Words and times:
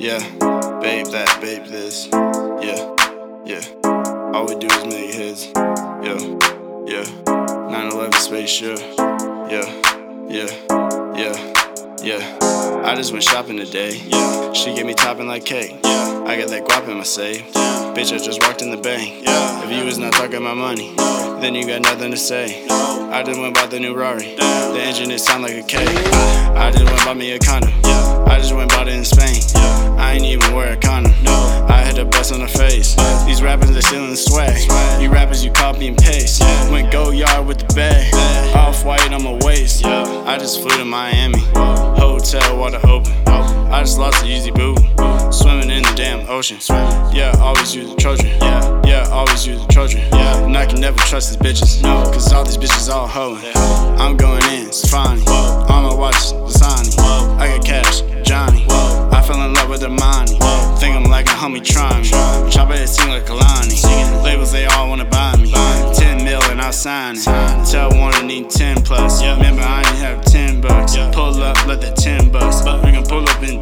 Yeah, 0.00 0.20
babe 0.80 1.06
that, 1.06 1.38
babe 1.40 1.64
this. 1.66 2.06
Yeah, 2.06 2.94
yeah. 3.44 3.62
All 4.32 4.46
we 4.46 4.54
do 4.54 4.68
is 4.68 4.84
make 4.84 5.12
hits. 5.12 5.46
Yeah, 5.56 6.18
yeah. 6.86 7.04
911 7.68 8.12
spaceship. 8.12 8.78
Yeah, 9.50 9.66
yeah, 10.28 10.46
yeah, 11.16 11.57
yeah. 12.02 12.38
I 12.84 12.94
just 12.94 13.12
went 13.12 13.24
shopping 13.24 13.56
today. 13.56 13.96
Yeah. 14.06 14.52
She 14.52 14.74
gave 14.74 14.86
me 14.86 14.94
topping 14.94 15.26
like 15.26 15.44
cake. 15.44 15.78
Yeah. 15.84 16.24
I 16.26 16.36
got 16.36 16.48
that 16.50 16.66
guap 16.66 16.88
in 16.88 16.96
my 16.96 17.02
safe. 17.02 17.44
Yeah. 17.54 17.92
Bitch, 17.96 18.12
I 18.14 18.18
just 18.18 18.40
walked 18.42 18.62
in 18.62 18.70
the 18.70 18.76
bank. 18.76 19.24
Yeah. 19.24 19.64
If 19.64 19.70
you 19.72 19.84
was 19.84 19.98
not 19.98 20.12
talking 20.12 20.42
my 20.42 20.54
money, 20.54 20.94
no. 20.96 21.38
then 21.40 21.54
you 21.54 21.66
got 21.66 21.82
nothing 21.82 22.10
to 22.10 22.16
say. 22.16 22.66
No. 22.68 23.10
I 23.12 23.22
just 23.22 23.40
went 23.40 23.54
bought 23.54 23.70
the 23.70 23.80
new 23.80 23.94
Rari. 23.94 24.34
Damn. 24.36 24.74
The 24.74 24.80
engine 24.80 25.10
it 25.10 25.20
sound 25.20 25.42
like 25.42 25.54
a 25.54 25.62
K. 25.62 25.78
I 25.78 26.70
just 26.70 26.84
went 26.84 26.98
bought 27.04 27.16
me 27.16 27.32
a 27.32 27.38
condom. 27.38 27.72
Yeah. 27.84 28.24
I 28.26 28.38
just 28.38 28.54
went 28.54 28.70
bought 28.70 28.88
it 28.88 28.94
in 28.94 29.04
Spain. 29.04 29.40
Yeah. 29.54 29.96
I 29.98 30.12
ain't 30.12 30.24
even 30.24 30.54
wear 30.54 30.72
a 30.72 30.76
condom. 30.76 31.12
No. 31.22 31.66
I 31.68 31.78
had 31.82 31.98
a 31.98 32.04
bust 32.04 32.32
on 32.32 32.40
the 32.40 32.48
face. 32.48 32.96
Yeah. 32.96 33.24
These 33.26 33.42
rappers 33.42 33.70
are 33.76 33.82
stealing 33.82 34.14
swag. 34.16 34.56
swag. 34.56 35.02
You 35.02 35.10
rappers, 35.10 35.44
you 35.44 35.50
copy 35.52 35.88
and 35.88 35.96
paste. 35.96 36.40
Yeah. 36.40 36.70
Went 36.70 36.92
go 36.92 37.10
yard 37.10 37.46
with 37.46 37.58
the 37.58 37.74
bag. 37.74 38.12
bag. 38.12 38.56
Off 38.56 38.84
white 38.84 39.12
on 39.12 39.24
my 39.24 39.38
waist. 39.44 39.82
Yeah. 39.82 40.24
I 40.26 40.38
just 40.38 40.60
flew 40.60 40.76
to 40.76 40.84
Miami. 40.84 41.40
Whoa. 41.40 41.77
Hotel, 41.98 42.56
water 42.56 42.80
open. 42.86 43.12
I 43.26 43.82
just 43.82 43.98
lost 43.98 44.24
a 44.24 44.26
easy 44.26 44.50
boo. 44.50 44.74
Swimming 45.30 45.70
in 45.70 45.82
the 45.82 45.92
damn 45.94 46.28
ocean. 46.28 46.58
Yeah, 47.12 47.34
always 47.40 47.74
use 47.74 47.90
the 47.90 47.96
Trojan. 47.96 48.26
Yeah, 48.40 48.82
yeah, 48.86 49.08
always 49.10 49.46
use 49.46 49.60
the 49.60 49.72
Trojan. 49.72 50.00
Yeah, 50.12 50.44
and 50.44 50.56
I 50.56 50.64
can 50.66 50.80
never 50.80 50.98
trust 51.00 51.28
these 51.28 51.38
bitches. 51.38 51.82
No, 51.82 52.02
cause 52.10 52.32
all 52.32 52.44
these 52.44 52.56
bitches 52.56 52.88
all 52.92 53.06
hoeing. 53.06 53.42
I'm 53.98 54.16
going 54.16 54.42
in, 54.52 54.72
Stefani. 54.72 55.22
All 55.26 55.82
my 55.82 55.94
watches, 55.94 56.32
Lasani. 56.32 56.98
I 57.38 57.56
got 57.56 57.66
cash, 57.66 58.00
Johnny. 58.26 58.64
I 58.70 59.22
fell 59.26 59.42
in 59.42 59.52
love 59.54 59.68
with 59.68 59.82
Armani. 59.82 60.38
Think 60.78 60.96
I'm 60.96 61.04
like 61.04 61.26
a 61.26 61.30
homie 61.30 61.64
trying 61.64 62.02
me. 62.02 62.08
Chop 62.50 62.70
it, 62.70 62.88
sing 62.88 63.10
like 63.10 63.26
Kalani. 63.26 64.22
Labels, 64.22 64.52
they 64.52 64.66
all 64.66 64.88
wanna 64.88 65.04
buy 65.04 65.36
me. 65.36 65.52
10 65.94 66.24
mil 66.24 66.42
and 66.44 66.60
I'll 66.60 66.72
sign 66.72 67.16
it. 67.16 67.24
Tell 67.70 67.90
one 67.90 68.14
I 68.14 68.22
need 68.22 68.48
10 68.50 68.82
plus. 68.82 69.07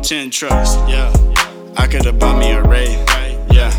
Pull 0.07 0.17
up 0.17 0.23
in 0.23 0.31
10 0.31 0.31
trucks. 0.31 0.77
Yeah. 0.89 1.13
I 1.77 1.87
could've 1.87 2.19
bought 2.19 2.39
me 2.39 2.53
a 2.53 2.63
Ray. 2.63 2.95
Yeah, 3.51 3.73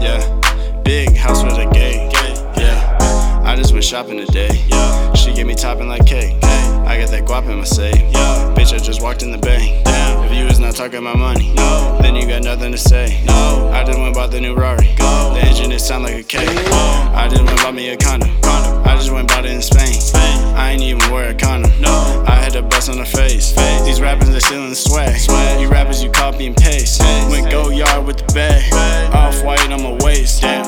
yeah. 0.00 0.82
Big 0.82 1.16
house 1.16 1.42
with 1.42 1.54
a 1.54 1.70
gate. 1.72 2.12
Yeah. 2.56 3.42
I 3.44 3.56
just 3.56 3.72
went 3.72 3.84
shopping 3.84 4.24
today. 4.24 4.64
Yeah. 4.68 5.14
She 5.14 5.32
gave 5.32 5.46
me 5.46 5.54
topping 5.54 5.88
like 5.88 6.06
cake. 6.06 6.36
I 6.42 6.98
got 6.98 7.10
that 7.10 7.24
guap 7.24 7.48
in 7.48 7.58
my 7.58 7.64
safe. 7.64 7.94
Yeah. 8.12 8.54
Bitch, 8.56 8.72
I 8.74 8.78
just 8.78 9.02
walked 9.02 9.22
in 9.22 9.30
the 9.30 9.38
bank. 9.38 9.84
Damn. 9.84 10.24
If 10.24 10.36
you 10.36 10.44
was 10.44 10.58
not 10.58 10.74
talking 10.74 11.02
my 11.02 11.14
money, 11.14 11.52
no. 11.54 11.98
Then 12.02 12.16
you 12.16 12.26
got 12.26 12.42
nothing 12.42 12.72
to 12.72 12.78
say. 12.78 13.22
No. 13.26 13.70
I 13.72 13.84
just 13.84 13.98
went 13.98 14.14
bought 14.14 14.30
the 14.30 14.40
new 14.40 14.54
Rari. 14.54 14.94
Go. 14.96 15.34
The 15.34 15.40
engine 15.42 15.72
it 15.72 15.80
sound 15.80 16.04
like 16.04 16.34
a. 16.34 16.38
Whoa. 16.38 17.12
I 17.14 17.28
just 17.28 17.42
went 17.44 17.56
bought 17.58 17.74
me 17.74 17.90
a 17.90 17.96
condom. 17.96 18.30
I 18.44 18.96
just 18.96 19.12
went 19.12 19.28
bought 19.28 19.44
it 19.44 19.52
in 19.52 19.62
Spain. 19.62 19.94
I 20.56 20.72
ain't 20.72 20.82
even 20.82 21.10
wear 21.12 21.30
a 21.30 21.34
condom. 21.34 21.70
No. 21.80 22.24
I 22.26 22.34
had 22.34 22.56
a 22.56 22.62
bust 22.62 22.88
on 22.88 22.98
the 22.98 23.04
face. 23.04 23.52
These 23.84 24.00
rappers 24.00 24.28
are 24.30 24.40
stealing 24.40 24.70
the 24.70 24.76
swag. 24.76 25.16
Bag. 28.28 28.72
Off 29.14 29.42
white 29.42 29.68
my 29.82 29.98
waist. 30.04 30.42
Damn. 30.42 30.59